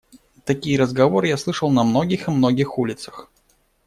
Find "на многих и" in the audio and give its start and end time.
1.69-2.31